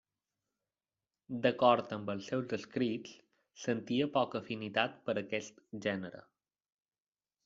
D'acord 1.41 1.91
amb 1.97 2.09
els 2.13 2.29
seus 2.31 2.55
escrits, 2.57 3.13
sentia 3.65 4.07
poca 4.15 4.41
afinitat 4.43 4.97
per 5.11 5.15
aquest 5.23 5.61
gènere. 5.87 6.23